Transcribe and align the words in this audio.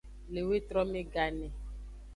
Le 0.33 0.41
wetrome 0.47 1.01
gane. 1.13 1.47